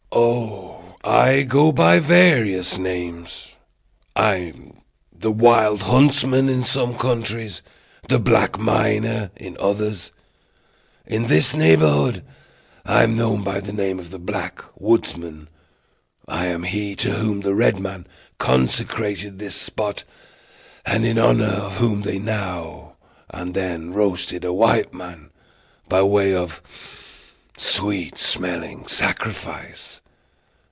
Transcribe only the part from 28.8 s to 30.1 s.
sacrifice.